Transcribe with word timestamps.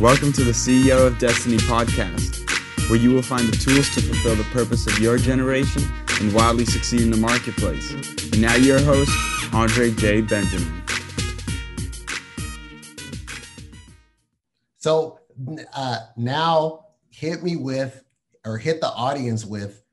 Welcome 0.00 0.32
to 0.34 0.44
the 0.44 0.52
CEO 0.52 1.06
of 1.06 1.18
Destiny 1.18 1.56
podcast, 1.56 2.90
where 2.90 2.98
you 2.98 3.10
will 3.12 3.22
find 3.22 3.48
the 3.48 3.56
tools 3.56 3.88
to 3.94 4.02
fulfill 4.02 4.34
the 4.34 4.44
purpose 4.52 4.86
of 4.86 4.98
your 4.98 5.16
generation 5.16 5.82
and 6.20 6.34
wildly 6.34 6.64
succeed 6.64 7.00
in 7.00 7.10
the 7.10 7.16
marketplace. 7.16 7.90
And 8.32 8.42
now, 8.42 8.54
your 8.56 8.80
host, 8.80 9.10
Andre 9.54 9.92
J. 9.92 10.20
Benjamin. 10.20 10.82
So 14.76 15.20
uh, 15.72 15.98
now 16.16 16.86
hit 17.08 17.42
me 17.42 17.56
with, 17.56 18.04
or 18.44 18.58
hit 18.58 18.80
the 18.80 18.88
audience 18.88 19.46
with, 19.46 19.83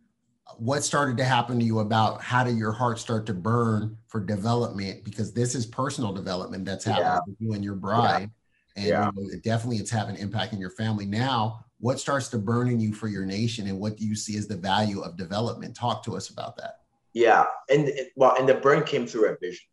what 0.62 0.84
started 0.84 1.18
to 1.18 1.24
happen 1.24 1.58
to 1.58 1.66
you 1.66 1.80
about 1.80 2.22
how 2.22 2.44
did 2.44 2.56
your 2.56 2.72
heart 2.72 3.00
start 3.00 3.26
to 3.26 3.34
burn 3.34 3.98
for 4.06 4.20
development? 4.20 5.04
Because 5.04 5.34
this 5.34 5.56
is 5.56 5.66
personal 5.66 6.14
development 6.14 6.66
that's 6.66 6.86
happening 6.86 7.08
yeah. 7.08 7.20
with 7.26 7.36
you 7.40 7.54
and 7.54 7.64
your 7.64 7.74
bride. 7.74 8.30
Yeah. 8.76 8.84
And 8.84 8.88
yeah. 8.88 9.12
You 9.16 9.24
know, 9.24 9.30
it 9.34 9.44
definitely 9.44 9.78
it's 9.78 9.90
having 9.90 10.18
an 10.18 10.22
impact 10.22 10.54
in 10.54 10.60
your 10.60 10.70
family. 10.70 11.08
Now, 11.08 11.66
what 11.80 12.00
starts 12.00 12.28
to 12.28 12.38
burn 12.38 12.70
in 12.70 12.80
you 12.80 12.94
for 12.94 13.08
your 13.08 13.26
nation 13.26 13.66
and 13.70 13.80
what 13.80 13.98
do 13.98 14.06
you 14.06 14.16
see 14.16 14.38
as 14.38 14.48
the 14.48 14.56
value 14.56 15.02
of 15.02 15.18
development? 15.18 15.76
Talk 15.76 16.04
to 16.04 16.16
us 16.16 16.30
about 16.30 16.58
that. 16.58 16.82
Yeah. 17.14 17.46
And 17.68 17.90
well, 18.16 18.36
and 18.38 18.48
the 18.48 18.54
burn 18.54 18.84
came 18.84 19.08
through 19.08 19.30
a 19.30 19.38
vision. 19.42 19.66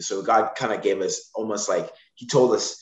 So 0.00 0.20
God 0.20 0.50
kind 0.54 0.74
of 0.74 0.82
gave 0.82 1.00
us 1.00 1.30
almost 1.34 1.66
like 1.66 1.88
he 2.14 2.26
told 2.26 2.52
us 2.52 2.78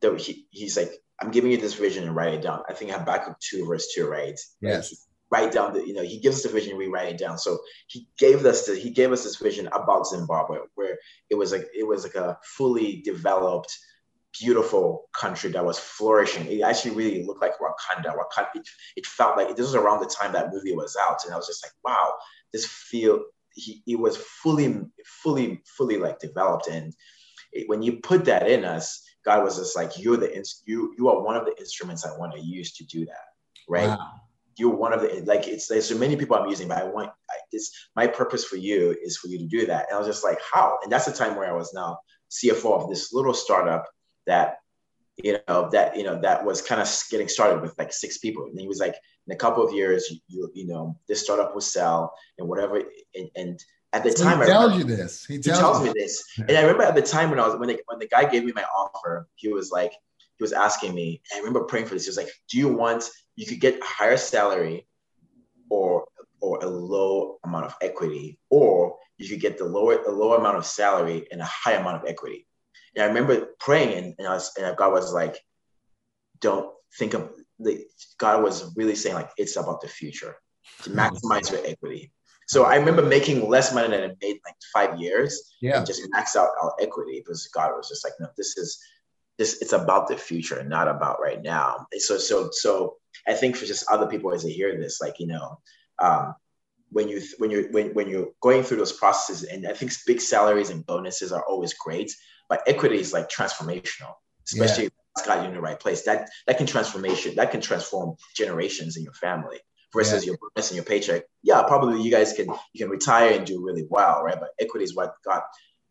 that 0.00 0.20
he, 0.20 0.48
he's 0.50 0.76
like, 0.76 0.90
I'm 1.20 1.30
giving 1.30 1.52
you 1.52 1.58
this 1.58 1.74
vision 1.74 2.02
and 2.02 2.16
write 2.16 2.34
it 2.34 2.42
down. 2.42 2.64
I 2.68 2.72
think 2.72 2.90
Habakkuk 2.90 3.38
2, 3.38 3.66
verse 3.66 3.92
2, 3.94 4.08
right? 4.08 4.38
Yes. 4.60 5.06
Write 5.32 5.50
down 5.50 5.72
the, 5.72 5.86
you 5.86 5.94
know, 5.94 6.02
he 6.02 6.18
gives 6.20 6.36
us 6.36 6.42
the 6.42 6.48
vision, 6.50 6.76
we 6.76 6.88
write 6.88 7.08
it 7.08 7.18
down. 7.18 7.38
So 7.38 7.58
he 7.86 8.06
gave 8.18 8.44
us 8.44 8.66
the, 8.66 8.76
he 8.76 8.90
gave 8.90 9.10
us 9.12 9.24
this 9.24 9.36
vision 9.36 9.66
about 9.68 10.06
Zimbabwe, 10.06 10.58
where 10.74 10.98
it 11.30 11.36
was 11.36 11.50
like 11.52 11.66
it 11.74 11.86
was 11.86 12.04
like 12.04 12.14
a 12.14 12.38
fully 12.56 13.02
developed, 13.02 13.76
beautiful 14.38 15.08
country 15.14 15.50
that 15.52 15.64
was 15.64 15.78
flourishing. 15.78 16.46
It 16.46 16.60
actually 16.62 16.94
really 16.94 17.24
looked 17.24 17.42
like 17.42 17.54
Wakanda. 17.58 18.14
Wakanda. 18.14 18.48
It, 18.54 18.68
it 18.96 19.06
felt 19.06 19.38
like 19.38 19.48
this 19.56 19.66
was 19.66 19.74
around 19.74 20.00
the 20.00 20.06
time 20.06 20.32
that 20.32 20.52
movie 20.52 20.74
was 20.74 20.96
out, 21.00 21.24
and 21.24 21.32
I 21.32 21.36
was 21.36 21.46
just 21.46 21.64
like, 21.64 21.72
wow, 21.82 22.12
this 22.52 22.66
feel. 22.66 23.24
He, 23.54 23.82
it 23.86 23.98
was 23.98 24.16
fully, 24.16 24.80
fully, 25.22 25.62
fully 25.76 25.98
like 25.98 26.18
developed, 26.18 26.68
and 26.68 26.94
it, 27.52 27.68
when 27.68 27.82
you 27.82 28.00
put 28.00 28.24
that 28.24 28.48
in 28.48 28.64
us, 28.64 29.02
God 29.24 29.44
was 29.44 29.56
just 29.56 29.76
like, 29.76 29.98
you're 29.98 30.16
the 30.16 30.30
you 30.64 30.94
you 30.96 31.08
are 31.08 31.22
one 31.22 31.36
of 31.36 31.44
the 31.44 31.56
instruments 31.58 32.04
I 32.04 32.16
want 32.18 32.32
to 32.32 32.40
use 32.40 32.72
to 32.78 32.84
do 32.84 33.04
that, 33.06 33.26
right? 33.68 33.88
Wow. 33.88 34.20
You're 34.56 34.74
one 34.74 34.92
of 34.92 35.00
the 35.00 35.22
like 35.24 35.48
it's 35.48 35.66
there's 35.66 35.88
so 35.88 35.96
many 35.96 36.16
people 36.16 36.36
I'm 36.36 36.48
using, 36.48 36.68
but 36.68 36.78
I 36.78 36.84
want 36.84 37.08
I, 37.08 37.34
it's 37.52 37.88
my 37.96 38.06
purpose 38.06 38.44
for 38.44 38.56
you 38.56 38.96
is 39.02 39.16
for 39.16 39.28
you 39.28 39.38
to 39.38 39.46
do 39.46 39.66
that. 39.66 39.86
And 39.88 39.96
I 39.96 39.98
was 39.98 40.06
just 40.06 40.24
like, 40.24 40.38
how? 40.52 40.78
And 40.82 40.92
that's 40.92 41.06
the 41.06 41.12
time 41.12 41.36
where 41.36 41.48
I 41.48 41.56
was 41.56 41.72
now 41.72 41.98
CFO 42.30 42.82
of 42.82 42.88
this 42.88 43.12
little 43.12 43.34
startup 43.34 43.86
that 44.26 44.56
you 45.22 45.38
know 45.48 45.68
that 45.72 45.96
you 45.96 46.04
know 46.04 46.20
that 46.20 46.44
was 46.44 46.62
kind 46.62 46.80
of 46.80 46.88
getting 47.10 47.28
started 47.28 47.60
with 47.62 47.74
like 47.78 47.92
six 47.92 48.18
people. 48.18 48.44
And 48.44 48.58
he 48.58 48.68
was 48.68 48.78
like, 48.78 48.94
in 49.26 49.32
a 49.32 49.38
couple 49.38 49.66
of 49.66 49.72
years, 49.72 50.10
you 50.10 50.18
you, 50.28 50.50
you 50.54 50.66
know 50.66 50.98
this 51.08 51.22
startup 51.22 51.54
will 51.54 51.60
sell 51.60 52.12
and 52.38 52.48
whatever 52.48 52.82
and, 53.14 53.30
and 53.36 53.62
at 53.92 54.04
the 54.04 54.12
so 54.12 54.24
time, 54.24 54.40
he 54.40 54.46
tells 54.46 54.76
you 54.76 54.84
this. 54.84 55.26
He 55.26 55.38
tells, 55.38 55.58
he 55.58 55.62
tells 55.62 55.82
me 55.82 55.92
this, 55.94 56.24
and 56.38 56.52
I 56.52 56.62
remember 56.62 56.84
at 56.84 56.94
the 56.94 57.02
time 57.02 57.28
when 57.28 57.38
I 57.38 57.46
was 57.46 57.58
when 57.58 57.68
they, 57.68 57.78
when 57.86 57.98
the 57.98 58.08
guy 58.08 58.24
gave 58.24 58.44
me 58.44 58.52
my 58.54 58.64
offer, 58.64 59.28
he 59.34 59.48
was 59.48 59.70
like, 59.70 59.92
he 60.42 60.44
was 60.44 60.52
asking 60.52 60.92
me. 60.92 61.22
I 61.32 61.38
remember 61.38 61.62
praying 61.62 61.86
for 61.86 61.94
this. 61.94 62.04
He 62.04 62.10
was 62.10 62.16
like, 62.16 62.32
"Do 62.50 62.58
you 62.58 62.68
want? 62.68 63.08
You 63.36 63.46
could 63.46 63.60
get 63.60 63.80
a 63.80 63.84
higher 63.84 64.16
salary, 64.16 64.88
or 65.70 66.04
or 66.40 66.58
a 66.64 66.66
low 66.66 67.38
amount 67.44 67.66
of 67.66 67.76
equity, 67.80 68.40
or 68.50 68.96
you 69.18 69.28
could 69.28 69.40
get 69.40 69.56
the 69.56 69.64
lower 69.64 70.02
a 70.02 70.10
lower 70.10 70.38
amount 70.38 70.56
of 70.56 70.66
salary 70.66 71.28
and 71.30 71.40
a 71.40 71.44
high 71.44 71.74
amount 71.74 72.02
of 72.02 72.08
equity." 72.08 72.46
And 72.96 73.04
I 73.04 73.06
remember 73.06 73.54
praying, 73.60 73.96
and, 73.96 74.14
and 74.18 74.26
I 74.26 74.34
was 74.34 74.50
and 74.58 74.76
God 74.76 74.92
was 74.92 75.12
like, 75.12 75.38
"Don't 76.40 76.74
think 76.98 77.14
of." 77.14 77.30
The, 77.60 77.86
God 78.18 78.42
was 78.42 78.74
really 78.74 78.96
saying 78.96 79.14
like, 79.14 79.30
"It's 79.36 79.54
about 79.54 79.80
the 79.80 79.88
future 79.88 80.34
to 80.82 80.90
mm-hmm. 80.90 80.98
maximize 80.98 81.52
your 81.52 81.64
equity." 81.64 82.12
So 82.48 82.64
I 82.64 82.74
remember 82.74 83.02
making 83.02 83.48
less 83.48 83.72
money 83.72 83.88
than 83.88 84.10
I 84.10 84.14
made 84.20 84.40
like 84.44 84.56
five 84.74 85.00
years. 85.00 85.54
Yeah. 85.60 85.78
And 85.78 85.86
just 85.86 86.02
max 86.10 86.34
out 86.34 86.50
our 86.60 86.74
equity 86.80 87.20
because 87.20 87.46
God 87.54 87.70
was 87.76 87.88
just 87.88 88.04
like, 88.04 88.14
no, 88.18 88.26
this 88.36 88.58
is 88.58 88.78
this 89.38 89.60
it's 89.62 89.72
about 89.72 90.08
the 90.08 90.16
future 90.16 90.58
and 90.58 90.68
not 90.68 90.88
about 90.88 91.20
right 91.20 91.42
now. 91.42 91.86
So 91.98 92.18
so 92.18 92.50
so 92.52 92.96
I 93.26 93.34
think 93.34 93.56
for 93.56 93.66
just 93.66 93.90
other 93.90 94.06
people 94.06 94.32
as 94.32 94.42
they 94.42 94.50
hear 94.50 94.76
this, 94.78 95.00
like, 95.00 95.18
you 95.18 95.26
know, 95.26 95.60
um, 95.98 96.34
when 96.90 97.08
you 97.08 97.22
when 97.38 97.50
you're 97.50 97.70
when, 97.70 97.94
when 97.94 98.08
you're 98.08 98.30
going 98.40 98.62
through 98.62 98.78
those 98.78 98.92
processes, 98.92 99.44
and 99.44 99.66
I 99.66 99.72
think 99.72 99.92
big 100.06 100.20
salaries 100.20 100.70
and 100.70 100.84
bonuses 100.84 101.32
are 101.32 101.44
always 101.44 101.74
great, 101.74 102.14
but 102.48 102.62
equity 102.66 102.98
is 102.98 103.12
like 103.12 103.30
transformational, 103.30 104.14
especially 104.46 104.84
yeah. 104.84 104.88
if 104.88 104.92
it's 105.16 105.26
got 105.26 105.42
you 105.42 105.48
in 105.48 105.54
the 105.54 105.60
right 105.60 105.80
place. 105.80 106.02
That 106.02 106.28
that 106.46 106.58
can 106.58 106.66
transformation, 106.66 107.36
that 107.36 107.50
can 107.50 107.60
transform 107.60 108.16
generations 108.36 108.96
in 108.96 109.04
your 109.04 109.14
family 109.14 109.58
versus 109.94 110.24
yeah. 110.24 110.32
your 110.32 110.38
bonus 110.38 110.70
and 110.70 110.76
your 110.76 110.84
paycheck. 110.84 111.22
Yeah, 111.42 111.62
probably 111.62 112.02
you 112.02 112.10
guys 112.10 112.34
can 112.34 112.48
you 112.48 112.78
can 112.78 112.90
retire 112.90 113.32
and 113.32 113.46
do 113.46 113.64
really 113.64 113.86
well, 113.88 114.22
right? 114.22 114.38
But 114.38 114.50
equity 114.60 114.84
is 114.84 114.94
what 114.94 115.14
got 115.24 115.44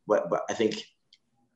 what 0.06 0.30
but 0.30 0.44
I 0.50 0.54
think 0.54 0.84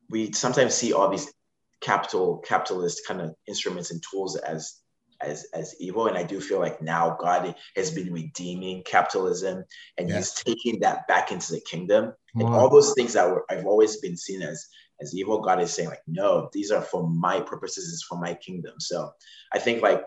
we 0.09 0.31
sometimes 0.31 0.73
see 0.73 0.93
all 0.93 1.09
these 1.09 1.31
capital 1.81 2.39
capitalist 2.39 3.01
kind 3.07 3.21
of 3.21 3.33
instruments 3.47 3.91
and 3.91 4.01
tools 4.09 4.35
as 4.37 4.81
as 5.21 5.45
as 5.53 5.75
evil 5.79 6.07
and 6.07 6.17
i 6.17 6.23
do 6.23 6.41
feel 6.41 6.59
like 6.59 6.81
now 6.81 7.15
god 7.19 7.55
has 7.75 7.91
been 7.91 8.11
redeeming 8.11 8.83
capitalism 8.83 9.63
and 9.97 10.09
yes. 10.09 10.17
he's 10.17 10.43
taking 10.43 10.79
that 10.79 11.07
back 11.07 11.31
into 11.31 11.53
the 11.53 11.61
kingdom 11.61 12.13
wow. 12.33 12.45
and 12.45 12.55
all 12.55 12.69
those 12.69 12.93
things 12.93 13.13
that 13.13 13.29
were 13.29 13.45
i've 13.49 13.65
always 13.65 13.97
been 13.97 14.17
seen 14.17 14.41
as 14.41 14.67
as 15.01 15.15
evil 15.15 15.41
god 15.41 15.61
is 15.61 15.73
saying 15.73 15.89
like 15.89 16.01
no 16.07 16.49
these 16.53 16.71
are 16.71 16.81
for 16.81 17.09
my 17.09 17.39
purposes 17.39 17.91
it's 17.93 18.03
for 18.03 18.17
my 18.17 18.33
kingdom 18.35 18.73
so 18.79 19.09
i 19.53 19.59
think 19.59 19.81
like 19.81 20.03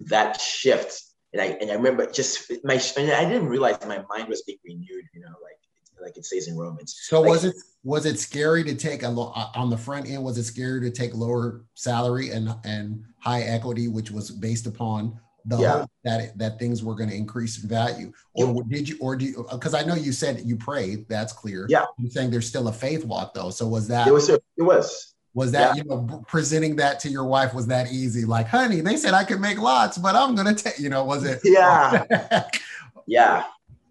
that 0.00 0.40
shift 0.40 1.02
and 1.34 1.42
I 1.42 1.46
and 1.60 1.70
I 1.70 1.74
remember 1.74 2.06
just 2.06 2.50
my 2.62 2.80
and 2.96 3.10
I 3.10 3.24
didn't 3.24 3.48
realize 3.48 3.76
my 3.86 4.04
mind 4.08 4.28
was 4.28 4.42
being 4.42 4.58
renewed. 4.64 5.04
You 5.12 5.20
know, 5.20 5.34
like 5.42 5.58
like 6.00 6.16
it 6.16 6.26
says 6.26 6.48
in 6.48 6.56
Romans. 6.56 6.96
So 7.02 7.20
like, 7.20 7.30
was 7.30 7.44
it 7.44 7.54
was 7.82 8.06
it 8.06 8.18
scary 8.18 8.64
to 8.64 8.74
take 8.74 9.02
a 9.02 9.08
lo- 9.08 9.32
uh, 9.34 9.50
on 9.54 9.70
the 9.70 9.76
front 9.76 10.08
end? 10.08 10.22
Was 10.22 10.38
it 10.38 10.44
scary 10.44 10.80
to 10.80 10.90
take 10.90 11.14
lower 11.14 11.64
salary 11.74 12.30
and 12.30 12.54
and 12.64 13.02
high 13.18 13.42
equity, 13.42 13.88
which 13.88 14.10
was 14.10 14.30
based 14.30 14.66
upon 14.66 15.18
the 15.46 15.58
yeah. 15.58 15.72
hope 15.72 15.90
that 16.04 16.20
it, 16.20 16.38
that 16.38 16.58
things 16.58 16.82
were 16.82 16.94
going 16.94 17.10
to 17.10 17.16
increase 17.16 17.62
in 17.62 17.68
value, 17.68 18.12
or 18.32 18.62
did 18.64 18.88
you 18.88 18.96
or 19.00 19.16
do 19.16 19.26
you? 19.26 19.46
Because 19.50 19.74
I 19.74 19.82
know 19.82 19.94
you 19.94 20.12
said 20.12 20.40
you 20.44 20.56
prayed. 20.56 21.08
That's 21.08 21.32
clear. 21.32 21.66
Yeah, 21.68 21.84
you're 21.98 22.10
saying 22.10 22.30
there's 22.30 22.48
still 22.48 22.68
a 22.68 22.72
faith 22.72 23.04
walk 23.04 23.34
though. 23.34 23.50
So 23.50 23.66
was 23.66 23.88
that? 23.88 24.06
It 24.06 24.12
was. 24.12 24.28
It 24.28 24.42
was 24.58 25.14
was 25.34 25.50
that 25.50 25.76
yeah. 25.76 25.82
you 25.82 25.88
know 25.88 26.24
presenting 26.28 26.76
that 26.76 27.00
to 27.00 27.08
your 27.08 27.24
wife 27.24 27.52
was 27.52 27.66
that 27.66 27.90
easy 27.92 28.24
like 28.24 28.46
honey 28.46 28.80
they 28.80 28.96
said 28.96 29.14
i 29.14 29.24
could 29.24 29.40
make 29.40 29.60
lots 29.60 29.98
but 29.98 30.14
i'm 30.14 30.34
gonna 30.34 30.54
take 30.54 30.78
you 30.78 30.88
know 30.88 31.04
was 31.04 31.24
it 31.24 31.40
yeah 31.44 32.44
yeah 33.06 33.44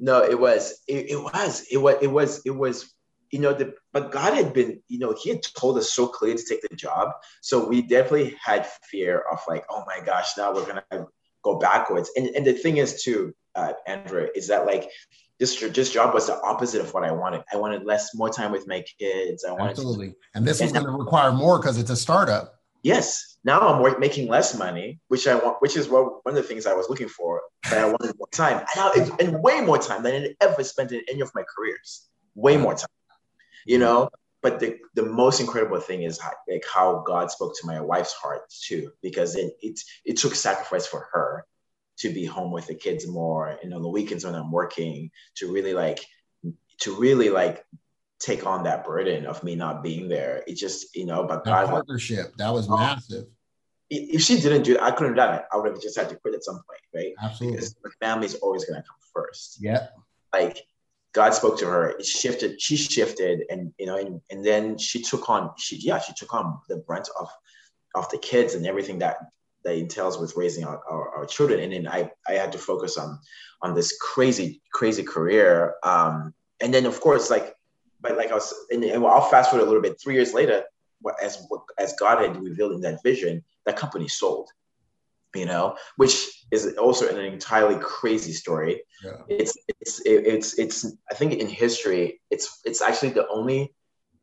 no 0.04 0.22
it 0.22 0.38
was 0.40 0.82
it, 0.88 1.12
it 1.12 1.16
was 1.16 1.66
it 1.72 1.78
was 1.78 1.96
it 2.02 2.12
was 2.12 2.42
it 2.46 2.56
was 2.56 2.94
you 3.32 3.40
know 3.40 3.54
the 3.54 3.74
but 3.94 4.12
god 4.12 4.34
had 4.34 4.54
been 4.54 4.82
you 4.90 5.00
know 5.00 5.16
he 5.20 5.30
had 5.30 5.42
told 5.58 5.78
us 5.78 5.92
so 5.92 6.06
clearly 6.06 6.38
to 6.38 6.44
take 6.48 6.62
the 6.62 6.76
job 6.76 7.10
so 7.42 7.66
we 7.68 7.82
definitely 7.82 8.36
had 8.44 8.68
fear 8.92 9.24
of 9.32 9.40
like 9.48 9.66
oh 9.70 9.84
my 9.88 10.00
gosh 10.06 10.38
now 10.38 10.54
we're 10.54 10.66
gonna 10.66 11.08
go 11.44 11.58
backwards 11.58 12.12
and 12.18 12.28
and 12.36 12.46
the 12.46 12.54
thing 12.54 12.78
is 12.78 13.02
too 13.02 13.34
uh, 13.56 13.74
andrew 13.88 14.28
is 14.36 14.48
that 14.48 14.66
like 14.66 14.90
this 15.40 15.60
this 15.60 15.92
job 15.92 16.14
was 16.14 16.28
the 16.28 16.40
opposite 16.42 16.80
of 16.80 16.94
what 16.94 17.04
I 17.04 17.12
wanted. 17.12 17.44
I 17.52 17.58
wanted 17.58 17.84
less 17.84 18.16
more 18.16 18.30
time 18.30 18.52
with 18.52 18.68
my 18.68 18.84
kids. 19.00 19.44
I 19.44 19.52
wanted 19.52 19.72
absolutely, 19.72 20.10
to, 20.10 20.16
and 20.36 20.46
this 20.46 20.62
was 20.62 20.72
going 20.72 20.86
to 20.86 20.92
require 20.92 21.32
more 21.32 21.60
because 21.60 21.78
it's 21.78 21.90
a 21.90 21.98
startup. 21.98 22.63
Yes, 22.84 23.38
now 23.46 23.62
I'm 23.62 24.00
making 24.00 24.28
less 24.28 24.58
money, 24.58 25.00
which 25.08 25.26
I 25.26 25.36
want, 25.36 25.62
which 25.62 25.78
is 25.78 25.88
what, 25.88 26.26
one 26.26 26.36
of 26.36 26.42
the 26.42 26.44
things 26.44 26.66
I 26.66 26.74
was 26.74 26.90
looking 26.90 27.08
for. 27.08 27.42
But 27.64 27.78
I 27.78 27.86
wanted 27.86 28.18
more 28.18 28.28
time, 28.32 28.58
and, 28.58 28.68
now 28.76 29.16
and 29.20 29.42
way 29.42 29.62
more 29.62 29.78
time 29.78 30.04
than 30.04 30.14
I 30.14 30.36
ever 30.42 30.64
spent 30.64 30.92
in 30.92 31.02
any 31.10 31.22
of 31.22 31.32
my 31.34 31.44
careers. 31.56 32.08
Way 32.36 32.58
more 32.58 32.76
time, 32.76 32.88
you 33.66 33.80
know. 33.80 34.10
But 34.42 34.60
the, 34.60 34.78
the 34.96 35.04
most 35.04 35.40
incredible 35.40 35.80
thing 35.80 36.04
is 36.04 36.20
how, 36.20 36.32
like 36.50 36.66
how 36.72 37.04
God 37.08 37.32
spoke 37.32 37.56
to 37.62 37.66
my 37.66 37.80
wife's 37.80 38.12
heart 38.12 38.42
too, 38.50 38.92
because 39.02 39.38
it, 39.38 39.54
it 39.62 39.80
it 40.04 40.18
took 40.18 40.36
sacrifice 40.36 40.86
for 40.86 41.08
her 41.14 41.46
to 42.00 42.10
be 42.10 42.26
home 42.26 42.52
with 42.52 42.68
the 42.68 42.76
kids 42.76 43.08
more, 43.08 43.58
you 43.64 43.70
know, 43.70 43.82
the 43.82 43.88
weekends 43.88 44.26
when 44.26 44.36
I'm 44.36 44.52
working 44.52 45.12
to 45.36 45.54
really 45.54 45.74
like 45.74 46.06
to 46.82 46.96
really 46.96 47.30
like 47.30 47.66
take 48.24 48.46
on 48.46 48.64
that 48.64 48.86
burden 48.86 49.26
of 49.26 49.44
me 49.44 49.56
not 49.56 49.84
being 49.84 50.08
there. 50.08 50.44
It 50.48 50.56
just, 50.56 50.96
you 50.96 51.06
know, 51.06 51.26
but 51.26 51.44
that 51.44 51.68
partnership 51.68 52.34
that 52.38 52.54
was 52.54 52.70
oh. 52.70 52.78
massive. 52.78 53.26
If 53.90 54.22
she 54.22 54.40
didn't 54.40 54.64
do 54.64 54.76
it, 54.76 54.82
I 54.82 54.92
couldn't 54.92 55.18
have 55.18 55.28
done 55.28 55.36
it. 55.36 55.46
I 55.52 55.58
would 55.58 55.72
have 55.72 55.82
just 55.82 55.98
had 55.98 56.10
to 56.10 56.16
quit 56.16 56.34
at 56.34 56.44
some 56.44 56.56
point, 56.56 56.82
right? 56.96 57.14
Absolutely. 57.22 57.58
Because 57.58 57.74
the 57.84 57.92
family's 58.00 58.36
always 58.36 58.66
gonna 58.66 58.82
come 58.82 58.98
first. 59.14 59.58
Yeah. 59.60 59.88
Like 60.32 60.66
God 61.14 61.34
spoke 61.34 61.60
to 61.60 61.66
her. 61.66 61.90
It 61.90 62.06
shifted. 62.06 62.60
She 62.60 62.76
shifted, 62.76 63.44
and 63.52 63.72
you 63.78 63.86
know, 63.86 63.98
and, 63.98 64.20
and 64.32 64.44
then 64.44 64.78
she 64.78 65.02
took 65.02 65.30
on. 65.30 65.52
She 65.60 65.78
yeah, 65.78 66.00
she 66.00 66.14
took 66.14 66.34
on 66.34 66.60
the 66.70 66.78
brunt 66.78 67.10
of 67.20 67.30
of 67.94 68.10
the 68.10 68.18
kids 68.18 68.56
and 68.56 68.66
everything 68.66 69.00
that 69.00 69.18
that 69.64 69.78
entails 69.78 70.20
with 70.20 70.36
raising 70.36 70.66
our, 70.66 70.82
our, 70.90 71.10
our, 71.10 71.26
children. 71.26 71.60
And 71.62 71.72
then 71.72 71.88
I, 71.88 72.12
I 72.28 72.34
had 72.34 72.52
to 72.52 72.58
focus 72.58 72.98
on 72.98 73.20
on 73.62 73.74
this 73.74 73.98
crazy, 73.98 74.62
crazy 74.74 75.04
career. 75.04 75.76
Um, 75.84 76.34
and 76.60 76.74
then 76.74 76.86
of 76.86 77.00
course, 77.00 77.30
like, 77.30 77.56
but 78.04 78.18
like 78.18 78.32
I 78.32 78.36
was, 78.36 78.54
and, 78.70 78.84
and 78.84 79.04
I'll 79.06 79.22
fast 79.22 79.50
forward 79.50 79.64
a 79.64 79.68
little 79.68 79.82
bit. 79.82 80.00
Three 80.00 80.14
years 80.14 80.34
later, 80.34 80.64
as 81.22 81.48
as 81.80 81.96
God 82.00 82.22
had 82.22 82.42
revealed 82.42 82.74
in 82.74 82.82
that 82.82 83.02
vision, 83.02 83.44
that 83.66 83.78
company 83.78 84.08
sold. 84.08 84.50
You 85.34 85.48
know, 85.48 85.76
which 85.96 86.46
is 86.52 86.76
also 86.78 87.10
an 87.10 87.18
entirely 87.18 87.80
crazy 87.80 88.34
story. 88.34 88.84
Yeah. 89.04 89.14
It's 89.30 89.58
it's 89.80 90.02
it's 90.06 90.60
it's 90.60 90.86
I 91.10 91.16
think 91.16 91.34
in 91.34 91.48
history, 91.48 92.22
it's 92.30 92.62
it's 92.66 92.84
actually 92.84 93.10
the 93.10 93.28
only 93.30 93.74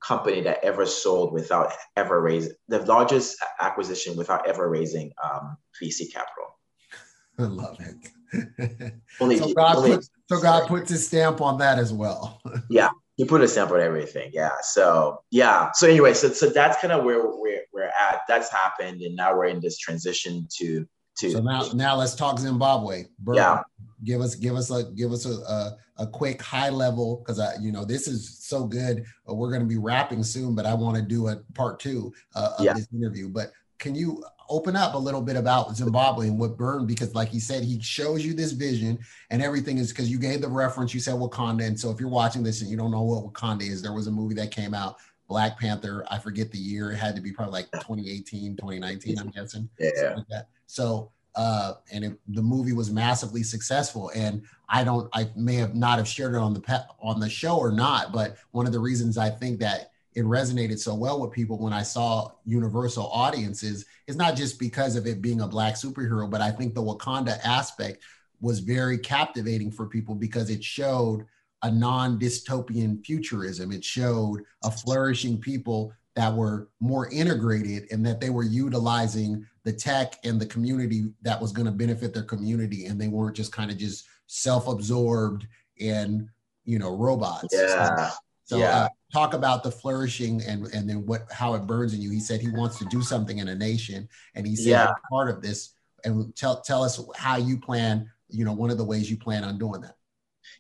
company 0.01 0.41
that 0.43 0.63
ever 0.63 0.87
sold 0.87 1.33
without 1.33 1.73
ever 1.97 2.21
raising 2.21 2.53
the 2.69 2.79
largest 2.87 3.37
acquisition 3.61 4.17
without 4.17 4.47
ever 4.47 4.69
raising 4.69 5.13
um, 5.25 5.57
VC 5.83 6.13
capital. 6.13 6.59
I 7.39 7.43
love 7.43 7.79
it. 7.81 8.13
only, 9.21 9.37
so, 9.37 9.53
God 9.55 9.77
only, 9.77 9.97
puts, 9.97 10.11
so 10.29 10.41
God 10.41 10.69
puts 10.69 10.91
his 10.91 11.07
stamp 11.07 11.41
on 11.41 11.59
that 11.59 11.79
as 11.79 11.93
well. 11.93 12.41
yeah, 12.71 12.91
he 13.21 13.27
put 13.27 13.43
a 13.43 13.49
stamp 13.49 13.71
on 13.71 13.81
everything. 13.81 14.31
Yeah. 14.33 14.49
So 14.63 15.23
yeah. 15.31 15.71
So 15.75 15.87
anyway, 15.87 16.15
so 16.15 16.31
so 16.31 16.49
that's 16.49 16.81
kind 16.81 16.91
of 16.91 17.05
where 17.05 17.23
we're 17.27 17.65
we're 17.71 17.83
at. 17.83 18.23
That's 18.27 18.51
happened, 18.51 19.03
and 19.03 19.15
now 19.15 19.37
we're 19.37 19.45
in 19.45 19.61
this 19.61 19.77
transition 19.77 20.49
to 20.57 20.89
to. 21.19 21.31
So 21.31 21.41
now 21.41 21.69
now 21.75 21.97
let's 21.97 22.15
talk 22.15 22.39
Zimbabwe. 22.39 23.05
yeah. 23.35 23.61
Give 24.05 24.23
us 24.23 24.35
give 24.37 24.57
us 24.57 24.71
a 24.71 24.85
give 24.95 25.13
us 25.13 25.27
a, 25.27 25.33
a 25.33 25.77
a 25.99 26.07
quick 26.07 26.41
high 26.41 26.71
level 26.71 27.19
because 27.19 27.39
I, 27.39 27.57
you 27.61 27.73
know, 27.73 27.85
this 27.85 28.09
is 28.09 28.39
so 28.39 28.65
good. 28.65 29.05
We're 29.27 29.51
going 29.51 29.61
to 29.61 29.69
be 29.69 29.77
wrapping 29.77 30.23
soon, 30.23 30.55
but 30.55 30.65
I 30.65 30.73
want 30.73 30.97
to 30.97 31.03
do 31.03 31.29
a 31.29 31.37
part 31.53 31.79
two 31.79 32.15
uh, 32.35 32.55
of 32.59 32.65
yeah. 32.65 32.73
this 32.73 32.89
interview. 32.95 33.29
But 33.29 33.53
can 33.79 33.95
you 33.95 34.25
open 34.51 34.77
up 34.77 34.95
a 34.95 34.99
little 34.99 35.23
bit 35.23 35.37
about 35.37 35.75
Zimbabwe 35.77 36.29
and 36.29 36.39
what 36.39 36.59
burned? 36.59 36.87
Because, 36.87 37.15
like 37.15 37.29
he 37.29 37.41
said, 37.41 37.65
he 37.65 37.81
shows 37.81 38.25
you 38.25 38.35
this 38.35 38.53
vision, 38.53 38.99
and 39.31 39.43
everything 39.43 39.79
is 39.79 39.91
because 39.91 40.11
you 40.11 40.19
gave 40.19 40.43
the 40.43 40.49
reference. 40.49 40.93
You 40.93 41.01
said 41.01 41.15
Wakanda, 41.15 41.67
and 41.67 41.79
so 41.79 41.91
if 41.91 41.99
you're 41.99 42.11
watching 42.11 42.43
this 42.43 42.61
and 42.61 42.71
you 42.71 42.77
don't 42.77 42.91
know 42.91 43.03
what 43.03 43.25
Wakanda 43.25 43.63
is, 43.63 43.81
there 43.81 43.95
was 43.95 44.07
a 44.07 44.13
movie 44.13 44.35
that 44.35 44.51
came 44.51 44.75
out. 44.75 44.97
Black 45.29 45.59
Panther, 45.59 46.05
I 46.11 46.19
forget 46.19 46.51
the 46.51 46.59
year. 46.59 46.91
It 46.91 46.97
had 46.97 47.15
to 47.15 47.23
be 47.23 47.31
probably 47.31 47.53
like 47.53 47.71
2018, 47.71 48.57
2019, 48.57 49.19
I'm 49.19 49.29
guessing. 49.29 49.69
Yeah. 49.79 50.17
Like 50.29 50.45
so 50.67 51.13
uh, 51.35 51.75
and 51.93 52.05
it, 52.05 52.13
the 52.29 52.43
movie 52.43 52.73
was 52.73 52.91
massively 52.91 53.43
successful. 53.43 54.11
And 54.15 54.43
I 54.69 54.85
don't, 54.85 55.09
I 55.15 55.31
may 55.37 55.55
have 55.57 55.75
not 55.75 55.99
have 55.99 56.09
shared 56.09 56.35
it 56.35 56.39
on 56.39 56.55
the 56.55 56.61
pe- 56.61 56.79
on 57.01 57.21
the 57.21 57.31
show 57.31 57.57
or 57.57 57.73
not, 57.73 58.13
but 58.13 58.37
one 58.51 58.67
of 58.67 58.73
the 58.73 58.79
reasons 58.79 59.17
I 59.17 59.31
think 59.31 59.61
that 59.61 59.91
it 60.15 60.25
resonated 60.25 60.79
so 60.79 60.95
well 60.95 61.21
with 61.21 61.31
people 61.31 61.59
when 61.59 61.73
I 61.73 61.83
saw 61.83 62.31
universal 62.45 63.09
audiences 63.13 63.85
is 64.07 64.17
not 64.17 64.37
just 64.37 64.59
because 64.59 64.97
of 64.97 65.07
it 65.07 65.23
being 65.23 65.41
a 65.41 65.47
black 65.47 65.75
superhero, 65.75 66.29
but 66.29 66.41
I 66.41 66.51
think 66.51 66.75
the 66.75 66.83
Wakanda 66.83 67.39
aspect 67.45 68.03
was 68.41 68.59
very 68.59 68.99
captivating 68.99 69.71
for 69.71 69.87
people 69.87 70.15
because 70.15 70.51
it 70.51 70.65
showed 70.65 71.27
a 71.63 71.71
non-dystopian 71.71 73.05
futurism. 73.05 73.71
It 73.71 73.85
showed 73.85 74.43
a 74.65 74.71
flourishing 74.71 75.39
people 75.39 75.93
that 76.17 76.35
were 76.35 76.69
more 76.81 77.09
integrated 77.11 77.87
and 77.93 78.05
that 78.05 78.21
they 78.21 78.31
were 78.31 78.43
utilizing 78.43 79.47
the 79.65 79.73
tech 79.73 80.17
and 80.25 80.41
the 80.41 80.47
community 80.47 81.13
that 81.23 81.41
was 81.41 81.53
going 81.53 81.67
to 81.67 81.73
benefit 81.73 82.13
their 82.13 82.25
community 82.25 82.87
and 82.87 83.01
they 83.01 83.09
weren't 83.09 83.37
just 83.37 83.53
kind 83.53 83.71
of 83.71 83.77
just 83.77 84.07
self-absorbed 84.27 85.47
and 85.81 86.29
you 86.65 86.79
know 86.79 86.95
robots 86.97 87.49
yeah 87.53 88.09
so, 88.09 88.15
so 88.45 88.59
yeah. 88.59 88.71
Uh, 88.71 88.89
talk 89.13 89.35
about 89.35 89.63
the 89.63 89.71
flourishing 89.71 90.43
and 90.47 90.67
and 90.69 90.89
then 90.89 91.05
what 91.07 91.23
how 91.33 91.55
it 91.55 91.67
burns 91.67 91.95
in 91.95 92.01
you 92.01 92.11
he 92.11 92.21
said 92.21 92.41
he 92.41 92.51
wants 92.51 92.79
to 92.79 92.85
do 92.87 93.03
something 93.03 93.39
in 93.39 93.49
a 93.49 93.55
nation 93.55 94.09
and 94.35 94.47
he 94.47 94.55
said 94.57 94.71
yeah. 94.71 94.93
part 95.11 95.29
of 95.29 95.43
this 95.43 95.75
and 96.05 96.35
tell 96.37 96.61
tell 96.61 96.83
us 96.83 97.03
how 97.17 97.37
you 97.37 97.59
plan 97.59 98.11
you 98.29 98.45
know 98.45 98.53
one 98.53 98.71
of 98.71 98.79
the 98.79 98.85
ways 98.85 99.11
you 99.11 99.17
plan 99.17 99.45
on 99.45 99.59
doing 99.59 99.81
that 99.81 99.97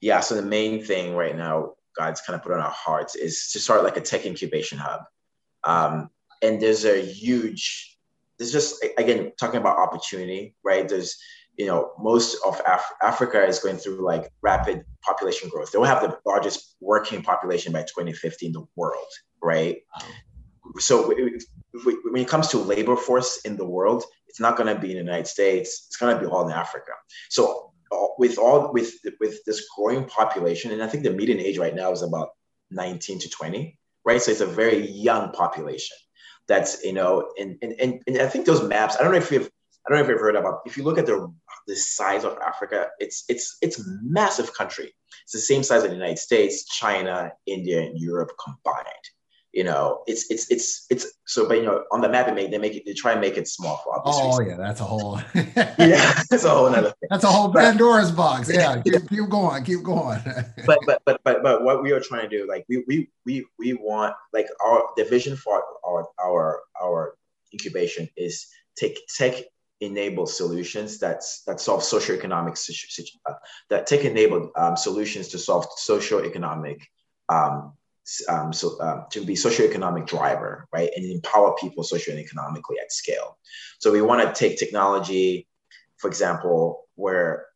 yeah 0.00 0.20
so 0.20 0.34
the 0.34 0.42
main 0.42 0.82
thing 0.82 1.14
right 1.14 1.36
now 1.36 1.72
god's 1.96 2.20
kind 2.20 2.36
of 2.36 2.42
put 2.42 2.52
on 2.52 2.60
our 2.60 2.70
hearts 2.70 3.14
is 3.14 3.50
to 3.52 3.58
start 3.58 3.84
like 3.84 3.96
a 3.96 4.00
tech 4.00 4.26
incubation 4.26 4.78
hub 4.78 5.02
um, 5.64 6.08
and 6.42 6.60
there's 6.60 6.84
a 6.84 7.00
huge 7.02 7.90
there's 8.40 8.52
just 8.52 8.82
again 8.96 9.32
talking 9.38 9.60
about 9.60 9.76
opportunity, 9.76 10.54
right? 10.64 10.88
There's 10.88 11.18
you 11.56 11.66
know 11.66 11.92
most 11.98 12.36
of 12.46 12.60
Af- 12.66 12.92
Africa 13.02 13.44
is 13.46 13.58
going 13.58 13.76
through 13.76 14.04
like 14.04 14.30
rapid 14.42 14.84
population 15.02 15.48
growth. 15.48 15.72
They 15.72 15.78
will 15.78 15.86
have 15.86 16.02
the 16.02 16.18
largest 16.24 16.76
working 16.80 17.22
population 17.22 17.72
by 17.72 17.82
2050 17.82 18.46
in 18.46 18.52
the 18.52 18.64
world, 18.76 19.10
right? 19.42 19.78
So 20.78 21.08
when 21.08 22.16
it 22.16 22.28
comes 22.28 22.48
to 22.48 22.58
labor 22.58 22.96
force 22.96 23.40
in 23.44 23.56
the 23.56 23.64
world, 23.64 24.04
it's 24.28 24.40
not 24.40 24.56
going 24.56 24.74
to 24.74 24.80
be 24.80 24.90
in 24.90 24.96
the 24.96 25.04
United 25.04 25.26
States. 25.26 25.86
It's 25.88 25.96
going 25.96 26.14
to 26.14 26.20
be 26.20 26.26
all 26.26 26.46
in 26.46 26.52
Africa. 26.52 26.92
So 27.28 27.72
uh, 27.92 28.06
with 28.18 28.38
all 28.38 28.72
with 28.72 28.92
with 29.20 29.44
this 29.44 29.68
growing 29.76 30.04
population, 30.04 30.70
and 30.70 30.82
I 30.82 30.86
think 30.86 31.04
the 31.04 31.10
median 31.10 31.40
age 31.40 31.58
right 31.58 31.74
now 31.74 31.90
is 31.90 32.02
about 32.02 32.30
19 32.70 33.18
to 33.20 33.28
20, 33.28 33.76
right? 34.04 34.22
So 34.22 34.30
it's 34.30 34.40
a 34.40 34.46
very 34.46 34.88
young 34.88 35.32
population 35.32 35.96
that's 36.46 36.84
you 36.84 36.92
know 36.92 37.30
and, 37.38 37.56
and 37.62 37.72
and 37.80 38.02
and 38.06 38.18
I 38.18 38.26
think 38.26 38.46
those 38.46 38.62
maps 38.62 38.96
I 38.96 39.02
don't 39.02 39.12
know 39.12 39.18
if 39.18 39.30
you've 39.30 39.50
I 39.86 39.90
don't 39.90 39.98
know 39.98 40.04
if 40.04 40.10
you've 40.10 40.20
heard 40.20 40.36
about 40.36 40.60
if 40.66 40.76
you 40.76 40.84
look 40.84 40.98
at 40.98 41.06
the 41.06 41.32
the 41.66 41.76
size 41.76 42.24
of 42.24 42.38
Africa 42.38 42.88
it's 42.98 43.24
it's 43.28 43.56
it's 43.62 43.82
massive 44.02 44.52
country 44.54 44.92
it's 45.24 45.32
the 45.32 45.38
same 45.38 45.62
size 45.62 45.82
as 45.82 45.88
the 45.88 45.94
United 45.94 46.18
States 46.18 46.64
China 46.66 47.32
India 47.46 47.80
and 47.80 47.98
Europe 47.98 48.30
combined 48.42 48.86
you 49.52 49.64
know 49.64 50.02
it's 50.06 50.30
it's 50.30 50.50
it's 50.50 50.86
it's 50.90 51.12
so 51.26 51.48
but 51.48 51.54
you 51.54 51.64
know 51.64 51.82
on 51.90 52.00
the 52.00 52.08
map 52.08 52.28
it 52.28 52.34
make 52.34 52.50
they 52.50 52.58
make 52.58 52.74
it 52.74 52.84
they 52.86 52.92
try 52.92 53.12
and 53.12 53.20
make 53.20 53.36
it 53.36 53.48
small 53.48 53.78
for 53.78 53.98
obvious 53.98 54.16
oh 54.18 54.38
reasons. 54.38 54.58
yeah 54.58 54.64
that's 54.64 54.80
a 54.80 54.84
whole 54.84 55.20
yeah 55.34 56.22
that's 56.30 56.44
a 56.44 56.50
whole 56.50 56.66
another 56.66 56.90
thing. 56.90 57.08
that's 57.10 57.24
a 57.24 57.26
whole 57.26 57.52
pandora's 57.52 58.12
box 58.12 58.50
yeah 58.52 58.80
keep, 58.84 59.08
keep 59.08 59.28
going 59.28 59.64
keep 59.64 59.82
going 59.82 60.20
but 60.66 60.78
but 60.86 61.02
but 61.04 61.20
but 61.24 61.42
but 61.42 61.64
what 61.64 61.82
we 61.82 61.90
are 61.90 62.00
trying 62.00 62.28
to 62.28 62.28
do 62.28 62.46
like 62.48 62.64
we 62.68 62.84
we 62.86 63.10
we 63.26 63.44
we 63.58 63.72
want 63.74 64.14
like 64.32 64.46
our 64.64 64.84
the 64.96 65.04
vision 65.04 65.36
for 65.36 65.62
our 65.84 66.06
our 66.22 66.60
our 66.80 67.14
incubation 67.52 68.08
is 68.16 68.46
take 68.76 68.98
tech 69.16 69.34
enabled 69.80 70.28
solutions 70.28 70.98
that's 70.98 71.42
that 71.44 71.58
solve 71.58 71.80
socioeconomic 71.80 72.56
uh, 73.26 73.32
that 73.70 73.86
tech 73.86 74.04
enabled 74.04 74.50
um, 74.56 74.76
solutions 74.76 75.28
to 75.28 75.38
solve 75.38 75.66
socioeconomic 75.78 76.82
um, 77.30 77.72
um, 78.28 78.52
so 78.52 78.80
um, 78.80 79.04
to 79.10 79.24
be 79.24 79.34
socioeconomic 79.34 80.06
driver, 80.06 80.66
right, 80.72 80.90
and 80.96 81.04
empower 81.04 81.54
people 81.56 81.84
socioeconomically 81.84 82.80
at 82.82 82.92
scale. 82.92 83.38
So 83.78 83.92
we 83.92 84.02
want 84.02 84.22
to 84.22 84.38
take 84.38 84.58
technology, 84.58 85.46
for 85.98 86.08
example, 86.08 86.88
where 86.96 87.46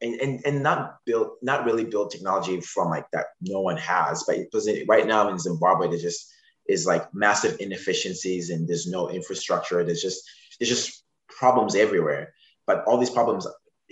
and, 0.00 0.14
and, 0.20 0.40
and 0.44 0.62
not 0.62 0.98
build 1.06 1.32
not 1.42 1.64
really 1.64 1.84
build 1.84 2.10
technology 2.10 2.60
from 2.60 2.90
like 2.90 3.06
that 3.12 3.26
no 3.40 3.60
one 3.60 3.76
has, 3.76 4.24
but 4.24 4.38
right 4.86 5.06
now 5.06 5.28
in 5.28 5.38
Zimbabwe 5.38 5.88
there 5.88 5.98
just 5.98 6.32
is 6.68 6.86
like 6.86 7.12
massive 7.14 7.56
inefficiencies 7.60 8.50
and 8.50 8.68
there's 8.68 8.86
no 8.86 9.08
infrastructure. 9.08 9.82
There's 9.84 10.02
just 10.02 10.22
there's 10.58 10.68
just 10.70 11.01
problems 11.38 11.74
everywhere. 11.74 12.34
But 12.66 12.84
all 12.86 12.98
these 12.98 13.10
problems 13.10 13.46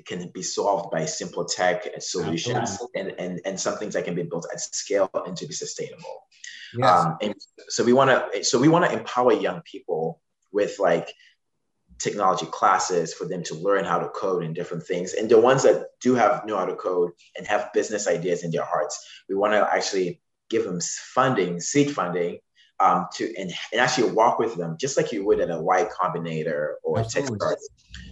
can 0.06 0.30
be 0.32 0.42
solved 0.42 0.90
by 0.90 1.04
simple 1.04 1.44
tech 1.44 1.86
and 1.86 2.02
solutions 2.02 2.78
and, 2.94 3.12
and, 3.18 3.40
and 3.44 3.58
some 3.58 3.76
things 3.76 3.94
that 3.94 4.04
can 4.04 4.14
be 4.14 4.22
built 4.22 4.46
at 4.52 4.60
scale 4.60 5.10
and 5.26 5.36
to 5.36 5.46
be 5.46 5.52
sustainable. 5.52 6.24
Yes. 6.76 6.88
Um, 6.88 7.16
and 7.20 7.34
so 7.68 7.84
we 7.84 7.92
want 7.92 8.10
to, 8.10 8.44
so 8.44 8.58
we 8.58 8.68
want 8.68 8.84
to 8.84 8.96
empower 8.96 9.32
young 9.32 9.60
people 9.62 10.20
with 10.52 10.78
like 10.78 11.12
technology 11.98 12.46
classes 12.46 13.12
for 13.12 13.26
them 13.26 13.42
to 13.44 13.54
learn 13.54 13.84
how 13.84 13.98
to 13.98 14.08
code 14.08 14.42
and 14.42 14.54
different 14.54 14.84
things. 14.84 15.12
And 15.14 15.28
the 15.28 15.40
ones 15.40 15.62
that 15.64 15.86
do 16.00 16.14
have 16.14 16.46
know 16.46 16.56
how 16.56 16.64
to 16.64 16.74
code 16.74 17.10
and 17.36 17.46
have 17.46 17.72
business 17.74 18.08
ideas 18.08 18.42
in 18.42 18.50
their 18.50 18.64
hearts, 18.64 19.04
we 19.28 19.34
want 19.34 19.52
to 19.52 19.68
actually 19.70 20.20
give 20.48 20.64
them 20.64 20.80
funding, 20.80 21.60
seed 21.60 21.94
funding, 21.94 22.38
um, 22.80 23.06
to 23.14 23.32
and, 23.36 23.52
and 23.72 23.80
actually 23.80 24.10
walk 24.12 24.38
with 24.38 24.56
them 24.56 24.76
just 24.78 24.96
like 24.96 25.12
you 25.12 25.24
would 25.24 25.40
at 25.40 25.50
a 25.50 25.60
Y 25.60 25.88
Combinator 26.00 26.74
or 26.82 26.98
Techstars. 26.98 27.56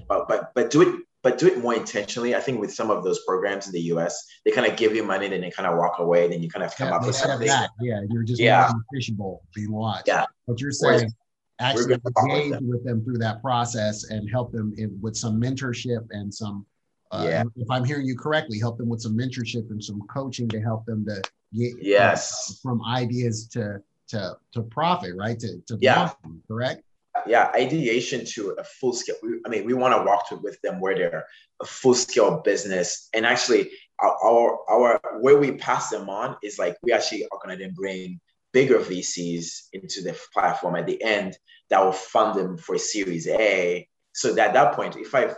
But 0.09 0.29
but 0.29 0.53
but 0.55 0.71
do 0.71 0.83
it 0.83 1.03
but 1.23 1.39
do 1.39 1.47
it 1.47 1.59
more 1.59 1.75
intentionally. 1.75 2.35
I 2.35 2.41
think 2.41 2.61
with 2.61 2.73
some 2.73 2.91
of 2.91 3.03
those 3.03 3.25
programs 3.25 3.67
in 3.67 3.73
the 3.73 3.81
US, 3.93 4.25
they 4.45 4.51
kind 4.51 4.71
of 4.71 4.77
give 4.77 4.95
you 4.95 5.03
money, 5.03 5.27
and 5.27 5.35
then 5.35 5.41
they 5.41 5.51
kind 5.51 5.69
of 5.69 5.77
walk 5.77 5.99
away, 5.99 6.25
and 6.25 6.33
then 6.33 6.43
you 6.43 6.49
kind 6.49 6.65
of 6.65 6.75
come 6.77 6.89
yeah, 6.89 6.97
up 6.97 7.07
with 7.07 7.17
something. 7.17 7.49
Back. 7.49 7.71
Yeah, 7.81 8.03
you're 8.09 8.23
just 8.23 8.41
yeah. 8.41 8.71
bowl 9.13 9.43
being 9.55 9.73
watched. 9.73 10.07
Yeah. 10.07 10.25
But 10.47 10.61
you're 10.61 10.71
saying 10.71 11.13
actually 11.61 11.95
engage 11.95 12.51
with 12.51 12.51
them. 12.53 12.69
with 12.69 12.85
them. 12.85 13.05
through 13.05 13.19
that 13.19 13.43
process 13.43 14.11
and 14.11 14.31
help 14.31 14.53
them 14.53 14.75
in, 14.79 14.97
with 15.01 15.17
some 15.17 15.41
mentorship 15.41 16.07
and 16.11 16.33
some 16.33 16.65
uh, 17.11 17.25
yeah. 17.27 17.43
if 17.57 17.71
I'm 17.71 17.85
hearing 17.85 18.07
you 18.07 18.17
correctly, 18.17 18.59
help 18.59 18.77
them 18.77 18.89
with 18.89 19.01
some 19.01 19.17
mentorship 19.17 19.71
and 19.71 19.83
some 19.83 20.03
coaching 20.09 20.47
to 20.51 20.61
help 20.61 20.85
them 20.85 21.07
to 21.07 21.23
get 21.55 21.73
yes 21.81 22.51
uh, 22.51 22.55
from 22.63 22.85
ideas 22.85 23.49
to 23.49 23.83
to 24.09 24.37
to 24.53 24.63
profit, 24.63 25.15
right? 25.17 25.39
To 25.39 25.61
to 25.67 25.79
yeah. 25.81 26.11
correct? 26.47 26.83
yeah, 27.27 27.51
ideation 27.55 28.25
to 28.25 28.55
a 28.59 28.65
full 28.65 28.93
scale. 28.93 29.17
We, 29.23 29.41
I 29.45 29.49
mean, 29.49 29.65
we 29.65 29.75
want 29.75 29.95
to 29.95 30.05
walk 30.05 30.29
to, 30.29 30.37
with 30.37 30.61
them 30.63 30.81
where 30.81 30.95
they're 30.95 31.27
a 31.61 31.65
full 31.65 31.95
scale 31.95 32.41
business. 32.45 33.09
And 33.13 33.27
actually, 33.27 33.71
our, 34.01 34.17
our, 34.25 34.59
our 34.71 35.01
where 35.21 35.37
we 35.37 35.53
pass 35.53 35.91
them 35.91 36.09
on 36.09 36.37
is 36.45 36.61
like 36.61 36.77
we 36.83 36.93
actually 36.93 37.25
are 37.25 37.39
going 37.45 37.59
to 37.59 37.65
then 37.65 37.75
bring 37.75 38.21
bigger 38.53 38.79
VCs 38.79 39.69
into 39.73 40.01
the 40.01 40.17
platform 40.33 40.77
at 40.77 40.87
the 40.87 41.03
end 41.03 41.37
that 41.71 41.85
will 41.85 41.93
fund 41.93 42.39
them 42.39 42.57
for 42.57 42.79
Series 42.79 43.27
A, 43.27 43.89
so 44.19 44.31
at 44.37 44.53
that 44.53 44.75
point, 44.75 44.97
if 44.97 45.15
I, 45.15 45.29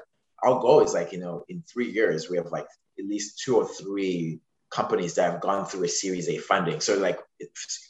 our 0.42 0.58
goal 0.58 0.80
is 0.80 0.94
like, 0.94 1.12
you 1.12 1.18
know, 1.18 1.44
in 1.50 1.62
three 1.70 1.90
years, 1.90 2.30
we 2.30 2.38
have 2.38 2.50
like 2.50 2.66
at 2.98 3.04
least 3.04 3.38
two 3.44 3.56
or 3.56 3.68
three 3.68 4.40
companies 4.70 5.14
that 5.14 5.30
have 5.30 5.40
gone 5.40 5.66
through 5.66 5.84
a 5.84 5.88
Series 5.88 6.28
A 6.28 6.38
funding. 6.38 6.80
So 6.80 6.96
like, 6.96 7.18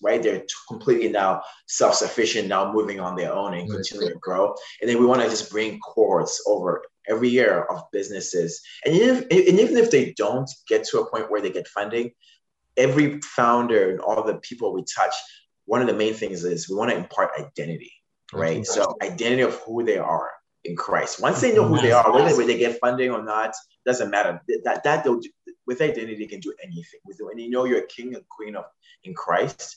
right, 0.02 0.22
they're 0.22 0.44
completely 0.68 1.08
now 1.08 1.42
self-sufficient, 1.66 2.48
now 2.48 2.72
moving 2.72 3.00
on 3.00 3.16
their 3.16 3.32
own 3.32 3.54
and 3.54 3.70
continue 3.70 4.08
to 4.08 4.18
grow. 4.18 4.54
And 4.80 4.88
then 4.88 4.98
we 4.98 5.06
want 5.06 5.20
to 5.22 5.28
just 5.28 5.50
bring 5.50 5.78
cohorts 5.80 6.42
over 6.46 6.82
every 7.08 7.28
year 7.28 7.64
of 7.64 7.82
businesses. 7.92 8.60
And 8.84 8.94
even, 8.94 9.26
if, 9.30 9.48
and 9.48 9.60
even 9.60 9.76
if 9.76 9.90
they 9.90 10.14
don't 10.16 10.48
get 10.68 10.84
to 10.84 11.00
a 11.00 11.10
point 11.10 11.30
where 11.30 11.42
they 11.42 11.50
get 11.50 11.68
funding, 11.68 12.12
every 12.76 13.20
founder 13.20 13.90
and 13.90 14.00
all 14.00 14.22
the 14.22 14.36
people 14.36 14.72
we 14.72 14.84
touch, 14.84 15.14
one 15.66 15.82
of 15.82 15.86
the 15.86 15.94
main 15.94 16.14
things 16.14 16.44
is 16.44 16.68
we 16.68 16.76
want 16.76 16.90
to 16.90 16.96
impart 16.96 17.30
identity, 17.38 17.92
right? 18.32 18.66
So 18.66 18.96
identity 19.02 19.42
of 19.42 19.54
who 19.66 19.84
they 19.84 19.98
are 19.98 20.30
in 20.64 20.76
Christ. 20.76 21.20
Once 21.20 21.40
they 21.40 21.54
know 21.54 21.64
who 21.64 21.80
they 21.80 21.92
are, 21.92 22.12
whether 22.12 22.44
they 22.44 22.58
get 22.58 22.80
funding 22.80 23.10
or 23.10 23.22
not, 23.22 23.54
doesn't 23.86 24.10
matter. 24.10 24.40
That 24.64 24.82
that 24.84 25.04
they'll 25.04 25.20
do, 25.20 25.30
with 25.70 25.80
identity 25.80 26.16
they 26.16 26.26
can 26.26 26.40
do 26.40 26.52
anything. 26.60 26.98
With 27.06 27.18
when 27.20 27.38
you 27.38 27.48
know 27.48 27.64
you're 27.64 27.84
a 27.84 27.86
king 27.86 28.16
and 28.16 28.28
queen 28.28 28.56
of 28.56 28.64
in 29.04 29.14
Christ, 29.14 29.76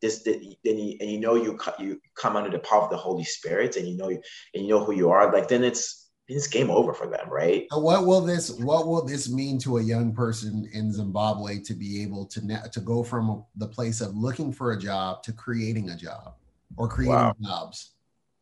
this 0.00 0.22
then 0.22 0.40
you, 0.62 0.96
and 1.00 1.10
you 1.10 1.18
know 1.18 1.34
you 1.34 1.58
you 1.80 2.00
come 2.14 2.36
under 2.36 2.50
the 2.50 2.60
power 2.60 2.82
of 2.82 2.90
the 2.90 2.96
Holy 2.96 3.24
Spirit, 3.24 3.76
and 3.76 3.88
you 3.88 3.96
know 3.96 4.08
and 4.08 4.22
you 4.54 4.68
know 4.68 4.84
who 4.84 4.92
you 4.92 5.10
are. 5.10 5.32
Like 5.32 5.48
then 5.48 5.64
it's 5.64 6.08
it's 6.28 6.46
game 6.46 6.70
over 6.70 6.94
for 6.94 7.08
them, 7.08 7.28
right? 7.28 7.66
What 7.72 8.06
will 8.06 8.20
this 8.20 8.48
What 8.60 8.86
will 8.86 9.04
this 9.04 9.28
mean 9.28 9.58
to 9.60 9.78
a 9.78 9.82
young 9.82 10.14
person 10.14 10.70
in 10.72 10.92
Zimbabwe 10.92 11.58
to 11.62 11.74
be 11.74 12.00
able 12.04 12.26
to 12.26 12.40
to 12.72 12.80
go 12.80 13.02
from 13.02 13.44
the 13.56 13.66
place 13.66 14.00
of 14.00 14.14
looking 14.14 14.52
for 14.52 14.70
a 14.70 14.78
job 14.78 15.24
to 15.24 15.32
creating 15.32 15.90
a 15.90 15.96
job 15.96 16.36
or 16.76 16.86
creating 16.86 17.16
wow. 17.16 17.34
jobs? 17.42 17.94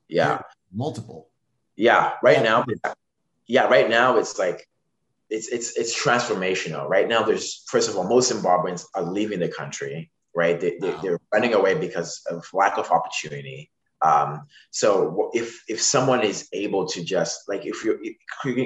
Yeah, 0.08 0.42
multiple. 0.74 1.30
Yeah, 1.74 2.12
right 2.22 2.36
yeah. 2.36 2.42
now, 2.42 2.94
yeah, 3.46 3.64
right 3.64 3.88
now 3.88 4.18
it's 4.18 4.38
like 4.38 4.68
it's 5.32 5.48
it's 5.48 5.76
it's 5.78 5.98
transformational. 5.98 6.88
Right 6.88 7.08
now, 7.08 7.22
there's 7.22 7.64
first 7.66 7.88
of 7.88 7.96
all, 7.96 8.04
most 8.04 8.30
Zimbabweans 8.30 8.84
are 8.94 9.02
leaving 9.02 9.40
the 9.40 9.48
country. 9.48 10.10
Right, 10.34 10.58
they, 10.58 10.78
wow. 10.80 10.98
they, 11.02 11.08
are 11.08 11.20
running 11.32 11.52
away 11.52 11.74
because 11.74 12.22
of 12.30 12.46
lack 12.54 12.78
of 12.78 12.90
opportunity. 12.90 13.70
Um, 14.02 14.46
so 14.70 15.30
if 15.34 15.62
if 15.68 15.80
someone 15.80 16.22
is 16.22 16.48
able 16.52 16.86
to 16.88 17.04
just 17.04 17.48
like 17.48 17.66
if 17.66 17.84
you're 17.84 17.98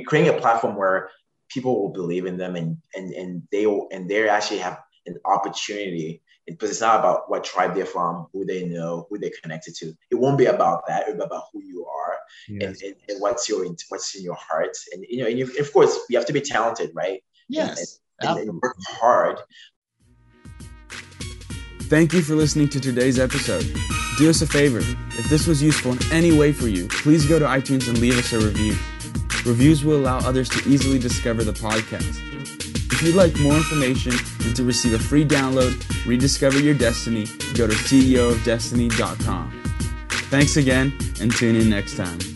creating 0.07 0.35
a 0.35 0.41
platform 0.41 0.77
where 0.77 1.11
people 1.49 1.81
will 1.81 1.93
believe 1.93 2.27
in 2.27 2.37
them 2.37 2.57
and 2.57 2.79
and 2.95 3.13
and 3.13 3.43
they 3.53 3.67
will 3.67 3.89
and 3.93 4.09
they 4.09 4.29
actually 4.29 4.59
have 4.59 4.81
an 5.07 5.17
opportunity 5.25 6.23
because 6.47 6.71
it's 6.71 6.81
not 6.81 7.01
about 7.01 7.29
what 7.29 7.43
tribe 7.43 7.75
they're 7.75 7.87
from, 7.87 8.29
who 8.33 8.45
they 8.45 8.65
know, 8.65 9.07
who 9.11 9.19
they're 9.19 9.31
connected 9.43 9.75
to. 9.77 9.93
It 10.11 10.15
won't 10.15 10.39
be 10.39 10.47
about 10.47 10.87
that. 10.87 11.03
It'll 11.03 11.19
be 11.19 11.25
about 11.25 11.45
who 11.53 11.63
you 11.63 11.85
are 11.87 12.16
yes. 12.49 12.83
and, 12.83 12.93
and, 12.93 12.97
and, 13.09 13.21
what's 13.21 13.49
your 13.49 13.67
what's 13.89 14.15
in 14.15 14.23
your 14.23 14.37
heart. 14.37 14.77
And 14.93 15.05
you 15.09 15.23
know, 15.23 15.29
and 15.29 15.39
you, 15.39 15.51
of 15.59 15.73
course, 15.73 15.99
you 16.09 16.17
have 16.19 16.27
to 16.27 16.33
be 16.33 16.41
talented, 16.41 16.91
right? 16.95 17.23
Yes, 17.49 18.01
and, 18.21 18.39
and, 18.39 18.61
work 18.63 18.77
hard. 18.89 19.39
Thank 21.83 22.13
you 22.13 22.23
for 22.23 22.35
listening 22.35 22.69
to 22.71 22.81
today's 22.81 23.19
episode. 23.19 23.65
Do 24.19 24.29
us 24.29 24.43
a 24.43 24.47
favor. 24.47 24.79
If 24.79 25.29
this 25.29 25.47
was 25.47 25.63
useful 25.63 25.93
in 25.93 25.99
any 26.11 26.37
way 26.37 26.53
for 26.53 26.67
you, 26.69 26.89
please 26.89 27.27
go 27.27 27.39
to 27.39 27.45
iTunes 27.45 27.89
and 27.89 27.99
leave 27.99 28.19
us 28.19 28.33
a 28.33 28.39
review. 28.39 28.73
Reviews 29.45 29.85
will 29.85 29.97
allow 29.97 30.19
others 30.19 30.49
to 30.49 30.69
easily 30.69 30.99
discover 30.99 31.45
the 31.45 31.53
podcast. 31.53 32.21
If 32.93 33.03
you'd 33.03 33.15
like 33.15 33.39
more 33.39 33.55
information 33.55 34.15
and 34.45 34.57
to 34.57 34.65
receive 34.65 34.95
a 34.95 34.99
free 34.99 35.25
download, 35.25 36.07
rediscover 36.07 36.59
your 36.59 36.75
destiny, 36.75 37.27
go 37.55 37.67
to 37.67 37.75
ceofdestiny.com. 37.75 39.66
Thanks 40.29 40.57
again 40.57 40.93
and 41.21 41.35
tune 41.35 41.57
in 41.57 41.71
next 41.71 41.97
time. 41.97 42.36